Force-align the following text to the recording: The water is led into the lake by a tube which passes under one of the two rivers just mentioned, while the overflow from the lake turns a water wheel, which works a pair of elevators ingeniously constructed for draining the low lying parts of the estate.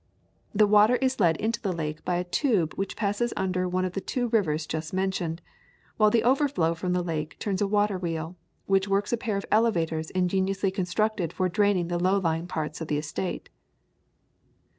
The 0.55 0.65
water 0.65 0.95
is 0.95 1.19
led 1.19 1.37
into 1.37 1.61
the 1.61 1.71
lake 1.71 2.03
by 2.03 2.15
a 2.15 2.23
tube 2.23 2.73
which 2.73 2.97
passes 2.97 3.35
under 3.37 3.69
one 3.69 3.85
of 3.85 3.93
the 3.93 4.01
two 4.01 4.29
rivers 4.29 4.65
just 4.65 4.93
mentioned, 4.95 5.43
while 5.97 6.09
the 6.09 6.23
overflow 6.23 6.73
from 6.73 6.93
the 6.93 7.03
lake 7.03 7.37
turns 7.37 7.61
a 7.61 7.67
water 7.67 7.99
wheel, 7.99 8.35
which 8.65 8.87
works 8.87 9.13
a 9.13 9.15
pair 9.17 9.37
of 9.37 9.45
elevators 9.51 10.09
ingeniously 10.09 10.71
constructed 10.71 11.31
for 11.31 11.47
draining 11.49 11.87
the 11.87 11.99
low 12.01 12.17
lying 12.17 12.47
parts 12.47 12.81
of 12.81 12.87
the 12.87 12.97
estate. 12.97 13.49